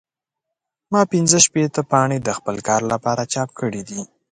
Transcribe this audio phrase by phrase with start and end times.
[0.91, 4.01] ما پنځه شپېته پاڼې د خپل کار لپاره چاپ کړې دي.